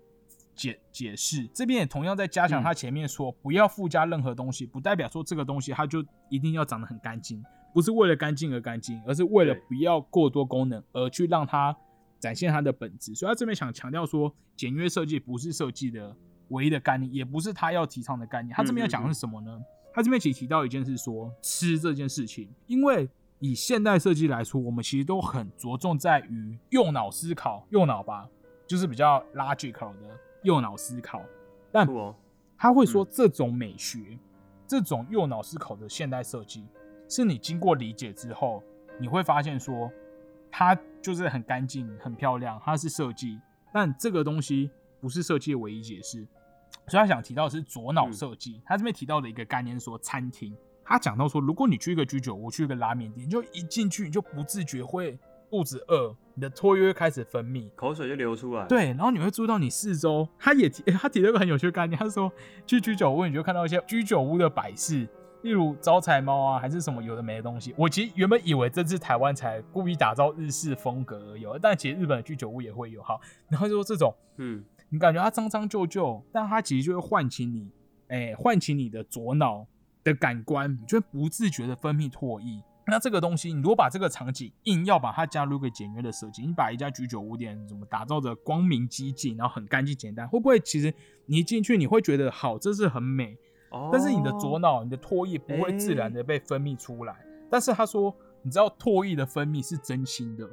[0.54, 1.48] 解解释。
[1.54, 11.74] 这边也同样在加强他前面说，不要附加任何东西，不代表说这个东西它就一定要长得很干净，不是为了干净而干净，而是为了不要过多功能而去让它。
[12.24, 16.16] 展现它的本质，所以他这边想强调说，简约设计不是设计的
[16.48, 18.56] 唯一的概念，也不是他要提倡的概念。
[18.56, 19.62] 他这边要讲的是什么呢？
[19.92, 23.06] 他这边其实提到一件事，说吃这件事情，因为
[23.40, 28.26] 以现代设计来说，我们其实都很着重在于右脑思考，右脑吧，
[28.66, 31.20] 就是比较 logical 的右脑思考。
[31.70, 31.86] 但
[32.56, 34.18] 他会说，这种美学，
[34.66, 36.64] 这种右脑思考的现代设计，
[37.06, 38.62] 是你经过理解之后，
[38.98, 39.92] 你会发现说。
[40.56, 40.72] 它
[41.04, 43.38] 就是很干净、很漂亮，它是设计，
[43.72, 46.26] 但这个东西不是设计的唯一解释。
[46.88, 48.60] 所以他想提到的是左脑设计。
[48.64, 55.18] 他这边提到的一个概念说，餐厅，他讲到说，如果你去一个居酒屋，去一个拉面店，就一进去你就不自觉会
[55.50, 58.66] 肚子饿，你的唾液开始分泌，口水就流出来。
[58.66, 62.32] 对，然后你会注意到你四周，他也提， 他提了一个很有趣的概念，他说
[62.66, 65.06] 去居酒屋，你就看到一些居酒屋的摆饰。
[65.44, 67.74] 例如招财猫啊，还是什么有的没的东西。
[67.76, 73.02] 我其实原本以为这是台湾才故意打造日式风格而有，但其实日本的居酒屋也会有。
[73.02, 77.70] 哈，然后就说这种，嗯，你感觉它脏脏旧旧，但它其实就会唤起你，
[78.08, 79.66] 哎，唤起你的左脑
[80.02, 82.62] 的感官，你就会不自觉的分泌唾液。
[82.86, 90.94] 那这个东西，你如果把这个场景硬要把它加入一个简约的设计，你把一家居酒屋店怎么打造的光明激进，然后很干净简单，会不会其实
[91.26, 93.36] 你一进去你会觉得好，这是很美。
[93.92, 97.14] 但是你的左脑，你的唾液不会自然的被分泌出来。
[97.50, 100.48] 但是他说，你知道唾液的分泌是真心的，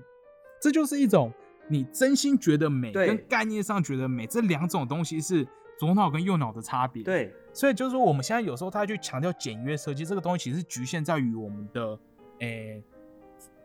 [0.61, 1.31] 这就是一种
[1.67, 5.47] 你真心觉得美，跟概念上觉得美，这两种东西是
[5.79, 7.03] 左脑跟右脑的差别。
[7.03, 11.97] 对，所以就是说，我们现在有时候他去强调简约设计这个东西，其实局限在于我们的
[12.39, 12.83] 诶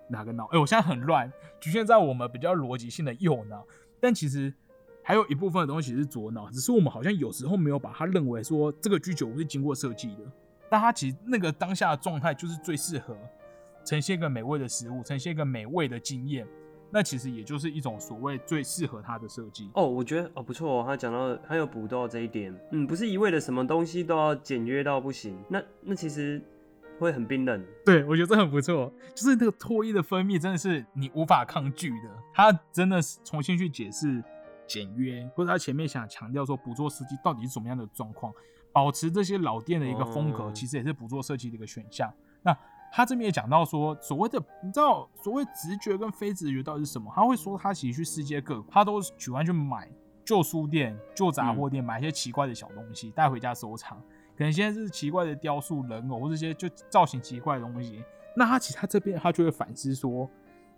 [0.08, 0.46] 哪个脑？
[0.46, 3.64] 哎，我现在很乱，局限在我们比较逻辑性的右脑，
[4.00, 4.54] 但其实。
[5.06, 10.24] 还有一部分的东西是左脑，只是我们好像有时候没有把它认为说这个居酒屋是经过设计的，
[10.68, 13.16] 但它其实那个当下的状态就是最适合
[13.84, 16.44] 呈现一个美味的食物，呈现一个美味的经验，
[16.90, 19.70] 那其实也就是一种所谓最适合它的设计。
[19.74, 26.42] 哦，我觉得哦不错，他讲到他有补到这一点，嗯，不是一味的什么东西都要简约到不行，那那其实
[26.98, 27.64] 会很冰冷。
[27.84, 34.20] 对，我觉得这很不错，就是那个唾液的分泌真的是你无法抗拒的，他真的是重新去解释。
[34.66, 38.32] 简约，或者他前面想强调说，捕捉设计到底是怎么样的状况，
[38.72, 42.12] 保持这些老店的一个风格，其实也是捕捉设计的一个选项。
[42.42, 42.56] 那
[42.92, 47.12] 他这边也讲到说，所谓的你知道，所谓直觉跟非直觉到底是什么？
[47.14, 49.90] 他会说，他其实去世界各，他都喜欢去买
[50.24, 54.00] 旧书店、旧杂货店，买一些奇怪的小东西带回家收藏。
[54.36, 58.02] 可能现在是奇怪的雕塑、人偶或这些就造型奇怪的东西。
[58.36, 60.28] 那他其实他这边他就会反思说，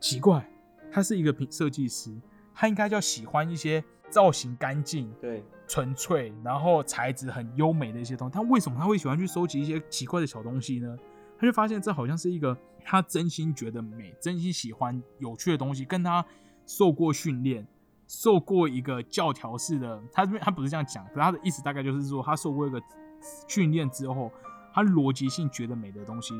[0.01, 0.49] 奇怪。
[0.91, 2.17] 他是一个品设计师，
[2.61, 8.35] 他应该就喜欢一些造型干净、对纯粹，然后材质很优美的一些东西。
[8.35, 10.99] 他为什么他会喜欢去收集一些奇怪的小东西呢？
[11.39, 16.25] 他就发现这好像是一个他真心觉得美、真心喜欢有趣的东西，跟他
[16.67, 17.65] 受过训练、
[18.09, 20.03] 受过一个教条式的。
[20.13, 22.83] 他这边他不是这样讲，可他的意思大概就是说，他受过一个
[23.47, 24.33] 训练之后，
[24.75, 26.35] 他逻辑性觉得美的东西。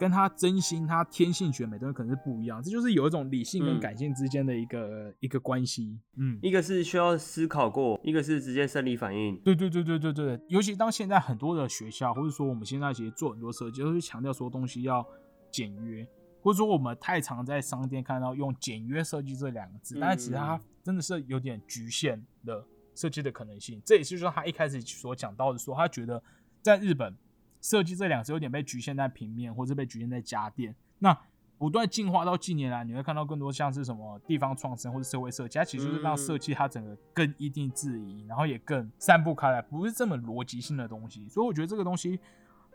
[0.00, 6.00] 跟他真心、他天性选美东西可能是不一样，这就是有一种理性跟感性之间的一个一个关系。
[6.16, 9.36] 嗯，一个是需要思考过，一个是直接生理反应。
[9.40, 15.06] 对对对对对对，尤其当现在很多的学校，或者说我们现在其实做很多设计，都是强调说东西要
[15.50, 16.08] 简约，
[16.40, 23.82] 或者说我们太常在商店看到用简约设计这两个字，但是其实它真的是有点局限的设计的可能性。
[23.84, 26.22] 这也是说他一开始所讲到的，说他觉得
[26.62, 27.14] 在日本。
[27.60, 30.74] 设计这两次有点被局限在平面，或者被局限在家电。
[30.98, 31.16] 那
[31.58, 41.28] 不断进化到近年来，你会看到更多像是什么地方创生或者社会设计，它其实就是让设计它整个更一定质疑，然后也更散布开来，不是这么逻辑性的东西。
[41.28, 42.18] 所以我觉得这个东西，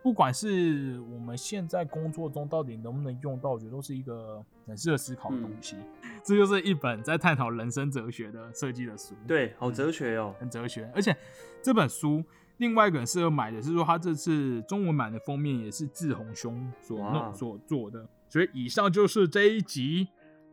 [0.03, 5.75] 不管是我们现在工作中到底能不能用到，我觉得都是一个很适合思考的东西。
[6.23, 9.15] 这就是一本在探讨人生哲学的设计的书。
[9.27, 10.87] 对，好哲学哦，很哲学。
[10.93, 11.17] 而且
[11.63, 12.23] 这本书。
[12.57, 18.07] 另外一个人适合买的是说，他这次中文版的封面也是志宏兄所弄所做的。
[18.29, 20.07] 所以以上就是这一集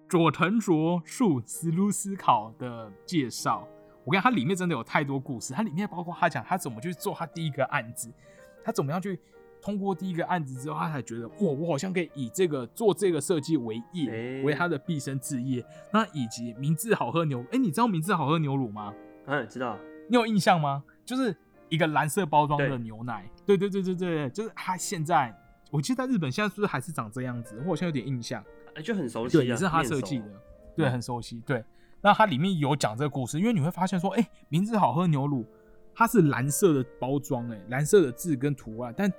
[0.08, 3.66] 佐藤卓树思路思考的介绍。
[4.04, 5.54] 我跟你讲，它里面真的有太多故事。
[5.54, 8.12] 它里面包括他讲他怎么去做他第一个案子，
[8.64, 9.18] 他怎么样去
[9.60, 15.64] 通过第一个案子之后，他才觉得哇，我好像可以以这个做这个设计为业，为他的毕生志业。
[15.92, 18.92] 那以及名字好喝牛，哎，你知道名字好喝牛乳吗？
[19.26, 19.78] 嗯，知道。
[20.08, 20.82] 你有印象吗？
[21.04, 21.36] 就是。
[21.72, 25.34] 一个蓝色包装的牛奶，对对对对对，就是它现在，
[25.70, 27.56] 我记得在日本现在是不是还是长这样子？
[27.64, 30.26] 我好像有点印象，哎，就很熟悉，对，也是他设计的，
[30.76, 31.64] 对，很熟悉，对。
[32.02, 35.46] 那它里面有讲这个故事，因为你会发现说，哎，名字好喝牛乳，
[35.94, 39.10] 它是蓝色的包装，哎，蓝色的字跟图案，但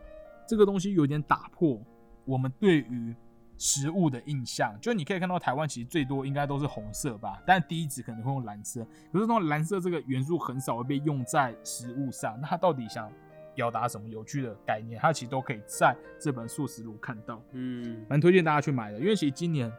[0.48, 1.82] 这个东西有点打破
[2.24, 3.16] 我们对于。
[3.58, 12.38] 食物的印象，就你可以看到台湾其实最多应该都是红色吧，但第一集可能会用蓝色，可是那种蓝色这个元素很少会被用在食物上。
[12.42, 13.12] 那它到底想
[13.56, 15.00] 表达什么有趣的概念？
[15.00, 17.42] 它其实都可以在这本素食录看到。
[17.52, 19.72] 嗯，蛮推荐大家去买的，因为其实今年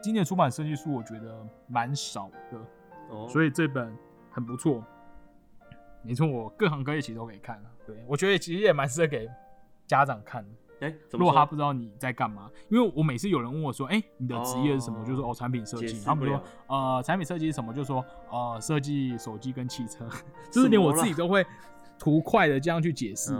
[0.00, 2.58] 今年出版设计书我觉得蛮少的，
[3.10, 3.92] 哦，所以这本
[4.30, 4.82] 很不错。
[6.02, 9.28] 没错，我各行各业其实都可以看啊对，我觉得其实也蛮适合给
[9.86, 10.50] 家长看的。
[10.80, 15.04] 哎，如果他不知道你在干嘛，因为我每次有人问我说，哎，你的职业是什么？
[15.04, 16.00] 就说哦，产品设计。
[16.04, 17.72] 他们说，呃，产品设计是什么？
[17.72, 20.08] 就说，呃，设计手机跟汽车。
[20.50, 21.44] 就是连我自己都会
[21.98, 23.32] 图快的这样去解释，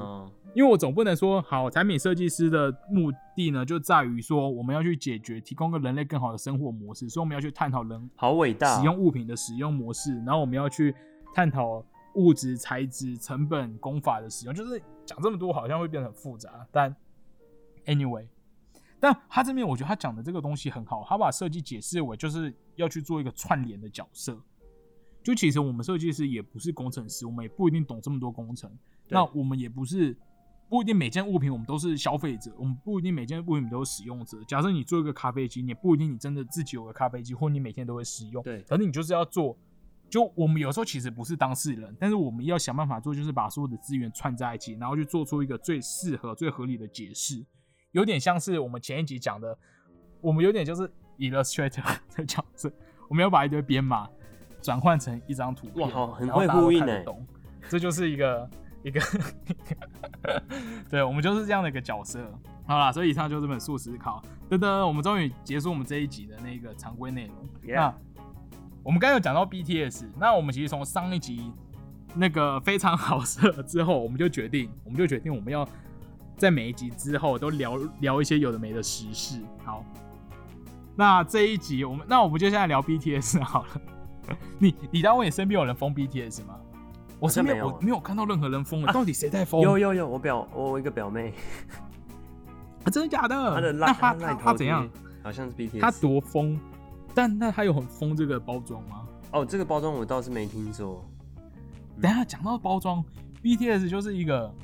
[0.55, 10.93] 因为我总不能说，好，产品设计师的目的呢，就在于说，我们要去解决，提供个人类更好的生活模式，所以我们要去探讨人好伟大使用物品的使用模式，然后我们要去
[11.33, 14.55] 探讨物质材质、成本、工法的使用。
[14.55, 16.95] 就是讲这么多，好像会变得很复杂，但。
[17.89, 18.29] Anyway，
[19.01, 24.39] 但他这边我觉得他讲的这个东西很好，他把设计解释为就是要去做一个串联的角色。
[25.23, 28.71] 就其实我们设计师也不是工程师，我们也不一定懂这么多工程。
[29.09, 30.17] 那我们也不是
[30.69, 34.39] 不一定每件物品我们都是消费者，我们不一定每件物品都是使用者。
[34.45, 38.43] 假设你做一个咖啡机，你不一定你真的自己有个咖啡机，或你每天都会使用。
[38.43, 39.57] 对，反正你就是要做。
[40.11, 47.45] 就我们有时候其实不是当事人，但是我们要想办法做，就是把所有的资源串在一起，然后去做出一个最适合、最合理的解释。
[47.93, 49.57] 有点像是我们前一集讲的，
[50.21, 51.83] 我们有点就是 Illustrator
[52.15, 52.71] 的角色，
[53.09, 54.09] 我们要把一堆编码
[54.61, 57.03] 转换成一张图片，很会呼应呢。
[57.69, 58.49] 这就是一个
[58.83, 59.01] 一个，
[60.91, 62.21] 对我们就是这样的一个角色。
[62.67, 64.23] 好啦，所以以上就是这本素思考。
[64.51, 67.37] 噔噔，我们终于结束我们这一集的那个常规内容。
[67.63, 67.93] 那
[68.83, 71.51] 我们刚刚有讲到 BTS，那我们其实从上一集
[72.15, 75.67] 那个非常好色之后，我们就决定，我们就决定我们要。
[76.39, 79.43] 在每一集之后都聊聊一些有的没的时事。
[79.65, 79.85] 好，
[80.95, 83.69] 那这一集我们那我们就现在聊 BTS 好了。
[84.59, 86.55] 你李大卫，你身边有人封 BTS 吗？
[87.19, 89.61] 我身边我没有看到任何人封，到底谁在封？
[89.63, 91.35] 有有有，我表我一个表妹，
[92.93, 93.55] 真的假的？
[93.55, 94.89] 他的那他他怎样？
[95.25, 96.59] 好像是 BTS，他多封，
[97.15, 99.05] 但那他有很封这个包装吗？
[99.33, 101.05] 哦，这个包装我倒是没听说。
[102.01, 103.05] 等下讲到包装
[103.43, 104.55] ，BTS 就是一个。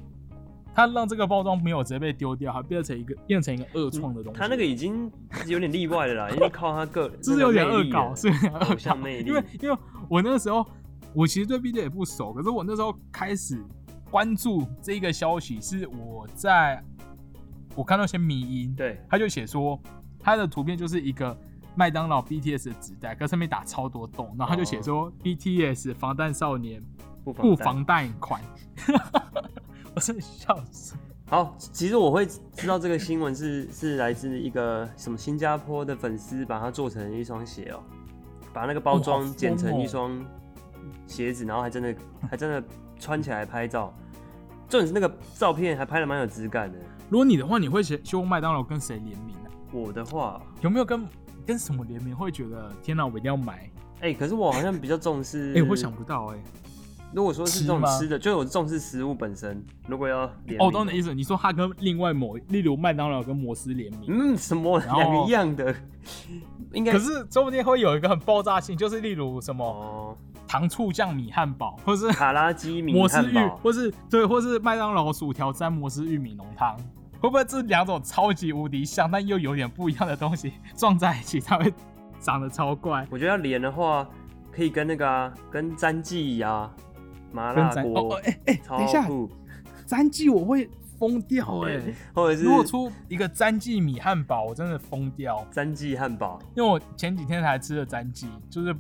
[0.75, 4.39] 他让这个包装没有直接被丢掉，还变成一个变成一个恶创的东西。
[4.39, 5.11] 他那个已经
[5.47, 9.09] 有点例外了啦，因为靠他个，这 是有点恶搞，是有点恶搞。
[9.25, 10.66] 因为因为我那个时候，
[11.12, 13.62] 我其实对 B D 也不熟，可是我那时候开始
[14.11, 16.83] 关注这个消息，是我在
[17.77, 19.81] 我看到一些迷音，对，他就写说
[20.18, 21.37] 他的图片就是一个
[21.77, 26.83] 麦当劳 BTS 的纸袋，可上面打超多洞，然后他就写说 BTS 防弹少年
[27.25, 28.41] 不防弹款，
[29.95, 30.95] 我真的笑死。
[31.26, 37.82] 好，其实我会知道这个新闻是是来自一个什么新加坡的粉丝把它做成一双鞋哦，
[38.53, 40.12] 把那个包装剪成一双
[41.07, 41.95] 鞋子，然后还真的
[42.30, 42.62] 还真的
[42.99, 43.92] 穿起来拍照，
[44.68, 46.78] 重点是那个照片还拍的蛮有质感的。
[47.09, 49.51] 如果你的话，你会希希望麦当劳跟谁联名呢？
[49.72, 51.09] 我的话，有没有跟
[51.47, 53.70] 跟什么联名会觉得天哪，我一定要买？
[54.01, 56.38] 哎，可是我好像比较重视，哎，我想不到哎。
[57.15, 59.65] 如果说是这种吃的，就是我重视食物本身。
[59.87, 60.23] 如果要
[60.59, 61.15] 哦，懂你的意思。
[61.15, 65.73] 你说他跟另外某，例如麦当劳跟摩斯联名，嗯，什么两个一样的？
[66.73, 76.77] 应该可是说不定会有一个很爆炸性，就是例如什么糖醋酱米汉堡，或是卡拉基米摩斯玉，或是对，或是麦当劳薯条沾摩斯玉米浓汤，
[77.21, 81.73] 会不会这两种超级无敌像，但又有点不一样的东西撞在一起，它会
[82.19, 83.07] 长得超怪？
[83.09, 84.05] 我觉得要连的话，
[84.51, 86.69] 可以跟那个啊，跟詹记呀。
[87.35, 89.05] 麻辣锅，哎哎，等一下，
[89.85, 91.80] 詹记我会疯掉 哎，
[92.14, 95.45] 或者是如果出一个詹记米汉堡，我真的疯掉。
[95.51, 98.74] 詹记汉堡，因为我前几天才吃的詹记，就是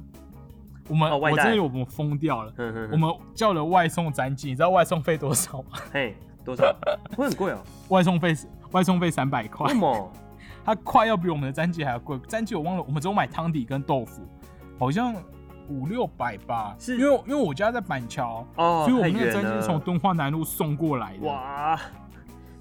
[0.88, 2.52] 我们我真的我们疯掉了。
[2.92, 5.78] 我们叫了外送詹记，你知道外送费多少吗？
[5.92, 6.74] 嘿，多少？
[7.16, 7.58] 会很贵哦。
[7.88, 8.32] 外送费
[8.70, 9.66] 外送费三百块。
[9.66, 10.12] 为什么？
[10.64, 12.16] 它快要比我们的詹记还要贵。
[12.28, 14.22] 詹记我忘了，我们只有买汤底跟豆腐，
[14.78, 15.14] 好像。
[15.68, 21.26] 五六百吧，是因为因为我家在板桥，哦，所以我们那个真是从敦化南路送过来的。
[21.26, 21.80] 哇，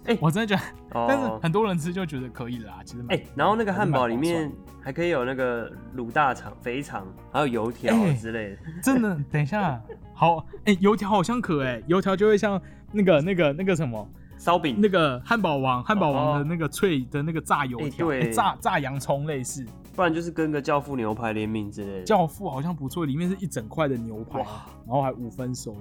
[0.05, 0.55] 哎，我真的觉
[0.91, 2.79] 得，但是很多人吃就觉得可以啦。
[2.83, 4.51] 其实，哎，然后那个汉堡里面
[4.81, 8.57] 还可以有那个卤大肠、肥肠，还有油条之类的。
[8.81, 9.81] 真的， 等一下，
[10.13, 14.05] 好，哎，油条好像可哎，油条就会像那个那个那个什么
[14.37, 19.65] 烧饼，那个汉堡王，汉堡王的那个脆的那个炸油条，炸炸洋葱类似。
[19.95, 22.03] 不然就是跟个教父牛排联名之类的。
[22.03, 25.77] 教父好像不错，里面是一整块的牛排，然后还五分熟。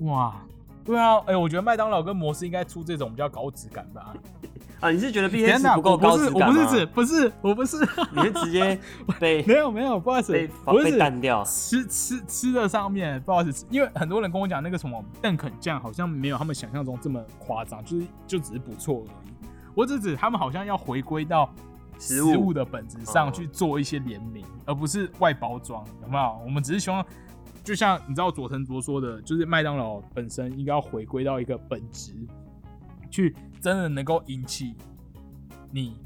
[0.00, 0.36] 哇，
[0.84, 4.14] 对啊，哎，我觉得麦当劳跟摩斯应该出这种比较高质感吧。
[4.78, 6.46] 啊，你是觉得 B S 不够高质感吗？
[6.48, 7.78] 我不是指，不是，我不是，
[8.14, 8.78] 你是直接
[9.18, 11.42] 被 没有没有，不好意思，被淡掉。
[11.44, 19.48] 吃吃吃的上面不好意思，因为很多人跟我讲那个什么邓肯酱好像没有他们想象中这么夸张，就是就只是不错而已。
[19.74, 21.50] 我只指他们好像要回归到。
[21.98, 26.40] 食物的本质上去做一些联名，而不是外包装，有没有？
[26.44, 27.04] 我们只是希望，
[27.64, 32.12] 就像你知道佐藤卓说的，就是麦当劳本身应该要回归到一个本质，
[33.10, 34.74] 去真的能够引起
[35.72, 35.96] 你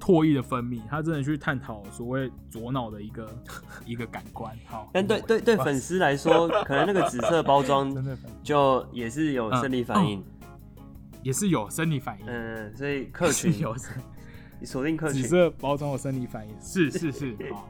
[0.00, 3.28] 唾液的分泌，他真的去探讨所谓左脑的一个
[3.84, 4.56] 一个感官。
[4.66, 7.94] 好，但对对对粉丝来说，可能那个紫色包装
[8.42, 10.24] 就也是有生理反应，
[11.22, 12.26] 也是有生理反应。
[12.26, 13.74] 嗯，所以客群 有。
[14.64, 17.68] 锁定客紫色包装的生理反应是是是好，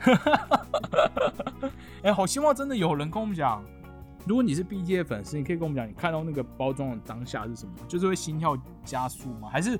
[2.02, 3.64] 哎，好希望真的有人跟我们讲，
[4.26, 7.72] 如果你是 B T 的粉丝，你可以跟我们讲，你看到那个包装的当下是什么？
[7.88, 9.48] 就是会心跳加速吗？
[9.50, 9.78] 还是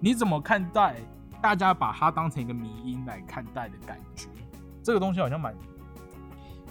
[0.00, 0.96] 你怎么看待
[1.42, 4.28] 大家把它当成一个迷因来看待的感觉？
[4.82, 5.54] 这个东西好像蛮，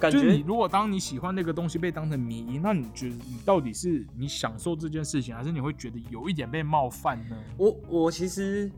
[0.00, 7.36] 感觉你如果当你喜欢那个东西被当成迷因，那你觉得你到底是你享受这件事情，还是你会觉得有一点被冒犯呢？
[7.56, 8.68] 我我其实。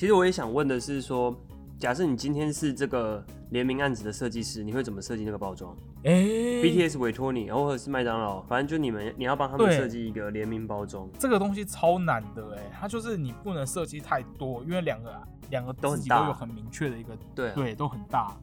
[0.00, 1.38] 其实我也想问的是，说
[1.78, 5.76] 假设你今天是这个联名案子的设计师，你会怎么设计那个包装？
[6.04, 11.06] 哎，BTS 委托你，或者是麦当劳，反正就你们，你要帮他们设计一个联名包装。
[11.18, 18.34] 这个东西超难的，哎，它就是你不能设计太多，因为两个两个都很大，都有很明确的一个，对对，都很大。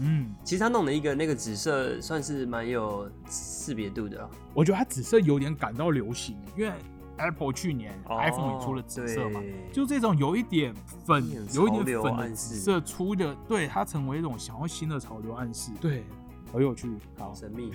[0.00, 4.26] 嗯，其实他弄的一个那个紫色算是蛮有识别度的。
[4.54, 6.72] 我觉得他紫色有点感到流行，因为。
[7.16, 9.40] Apple 去年 iPhone 也出了紫色嘛，
[9.72, 16.04] 就这种有一点粉，有一点粉的紫色出的，对它成为一种想要新的潮流暗示，对，
[16.52, 17.70] 好有趣，好神秘。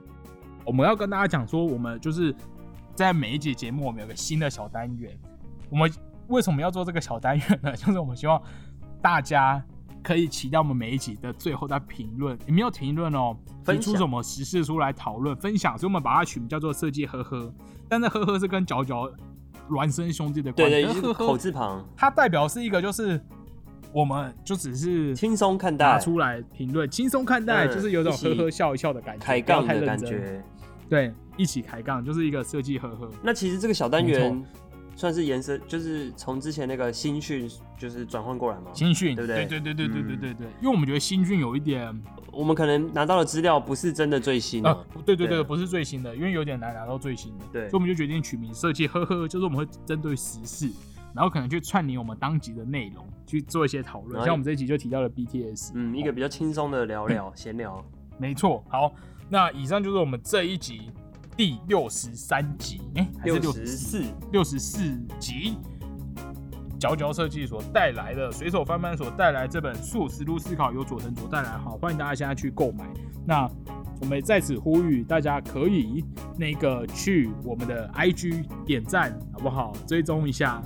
[0.64, 2.34] 我们要跟大家讲说，我们就是
[2.94, 5.18] 在每一集节目，我们有个新的小单元。
[5.70, 5.90] 我们
[6.28, 7.72] 为什么要做这个小单元呢？
[7.76, 8.40] 就是我们希望
[9.02, 9.60] 大家
[10.02, 17.52] 可以期待我们每一集的最后的评论，也没有评论哦，提出什么实事出来讨论分享，所以我们把它取名叫做设计呵呵。
[17.88, 19.10] 但是呵呵是跟角角
[19.68, 23.20] 孪生兄弟的关系，对对，口字旁，它代表是一个，就是
[23.92, 30.42] 我们就只是轻松看待，拿出来评论，轻松看待，就是有种呵呵笑一笑的感觉，抬杠的感觉，
[30.88, 33.10] 对，一起开杠，就是一个设计呵呵。
[33.22, 34.44] 那其实这个小单元。
[34.98, 38.64] 算是延伸，就是从之前那个新讯，就是转换过来嘛。
[38.74, 39.46] 新讯，对不对？
[39.46, 40.46] 对对对对对对对对。
[40.60, 41.96] 因为我们觉得新讯有一点，
[42.32, 44.86] 我们可能拿到的资料不是真的最新的。
[45.06, 47.44] 对对对，不是最新的，因为有点难拿到最新的。
[47.52, 47.68] 对。
[47.68, 50.68] 所以我们就决定取名设计，呵呵，就是我们会针对时事，
[51.14, 54.20] 然后可能去串联我们当集的内容，去做一些讨论。
[54.24, 57.80] 像我们这一集就提到了 BTS，嗯，一个比较轻松的聊聊闲聊。
[58.18, 58.92] 没错，好，
[59.28, 60.90] 那以上就是我们这一集
[61.38, 65.56] 第六十三集，哎，还是六十四六十四集。
[66.80, 72.84] 佼佼设计所带来的随手翻翻所带来这本《数思路思考》，由佐藤卓带来，好，欢迎大家现在去购买。
[73.24, 73.48] 那
[74.00, 76.04] 我们在此呼吁大家可以
[76.36, 79.72] 那个去我们的 IG 点赞，好不好？
[79.86, 80.60] 追踪一下，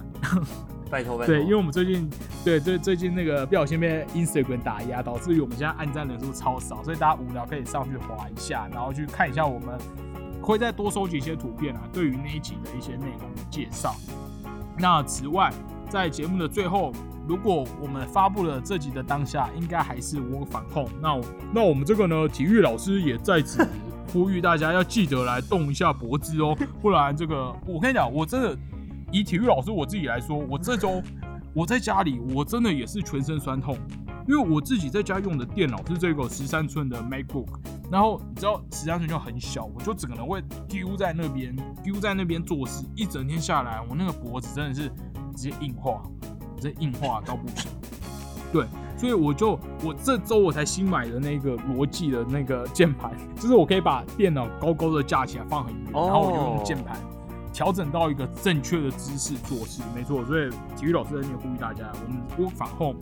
[0.90, 1.34] 拜托拜托。
[1.34, 2.08] 对，因为我们最近
[2.42, 9.78] 对最最近那个不小心被 Instagram 打压，导致于我们现在按赞人数超少，所以大家无聊可以上去划一下，然后去看一下我们
[10.42, 13.94] 会再多收集一些图片啊，对于那一集的一些内容的介绍。
[14.78, 15.52] 那此外，
[15.88, 16.92] 在节目的最后，
[17.28, 20.88] 如果我们发布了这集的当下，应该还是我反控。
[21.00, 21.20] 那
[21.54, 23.66] 那我们这个呢，体育老师也在此
[24.12, 28.56] 呼吁大家要记得来动一下脖子哦，不然这个我跟你讲，我真的
[29.10, 31.02] 以体育老师我自己来说，我这周
[31.54, 33.76] 我在家里我真的也是全身酸痛，
[34.26, 37.48] 因为我自己在家用的电脑是这个十三寸的 MacBook，
[37.90, 44.90] 然后你知道十三寸就很小，我就整个人会丢在那边丢在那边做事，一整天下来，我那个脖子真的是。
[45.34, 46.02] 直接硬化，
[46.60, 47.70] 直接硬化到不行。
[48.52, 48.66] 对，
[48.98, 57.00] 所以我就我这周我才新买的那个罗技的那个键盘，就是我可以把电脑高高的架起来放很远，然后我就用键盘
[57.52, 59.82] 调整到一个正确的姿势做事。
[59.94, 62.94] 没错，所以体育老师在那边呼吁大家，我们不反后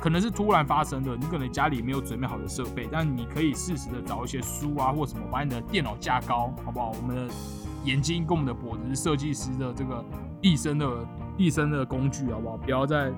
[0.00, 6.92] 可能是突然发生的，你可能家里没有准备好的设备，但你可以适时的找一些书啊或什么，把你的电脑架高，好不好？
[7.00, 7.34] 我们的
[7.84, 10.04] 眼睛跟我们的脖子是设计师的这个
[10.40, 10.86] 毕生的。
[11.36, 12.56] 毕生的工具，好不好？
[12.56, 13.10] 不要再，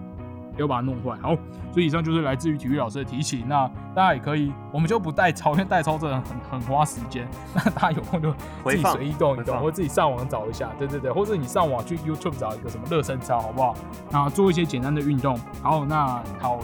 [0.56, 1.16] 不要把它弄坏。
[1.20, 1.36] 好，
[1.72, 3.44] 所以以上就是来自于体育老师的提醒。
[3.46, 7.28] 那大家也可以，我们就不代操，因为代操真的很很花时间。
[7.54, 8.32] 那大家有空就
[8.64, 10.70] 自己随意动一动，或自己上网找一下。
[10.78, 13.76] 对对对，或者你上网去 YouTube 找一个什么热身操，好不好？
[14.10, 15.38] 那做一些简单的运动。
[15.62, 16.58] 好，那好，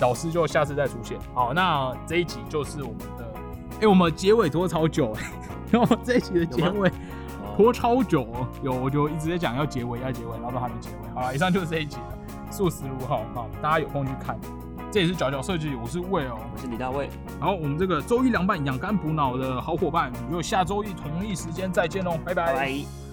[0.00, 1.16] 老师就下次再出现。
[1.32, 3.32] 好，那这一集就是我们的，
[3.82, 5.14] 哎，我们结尾拖超久，
[5.70, 6.90] 然后这一集的结尾。
[7.56, 8.24] 拖超久，
[8.62, 11.10] 有我就一直在讲要结尾，要结尾，然后都还没结尾。
[11.12, 12.17] 好了，以上就是这一集了，
[12.50, 14.38] 素食如好，好，大家有空去看。
[14.90, 17.10] 这也是角角设计，我是魏哦，我是李大卫。
[17.38, 23.07] 然后我们这个周一凉拌养肝补脑的好伙伴，就下周一同一时间再见喽，拜拜。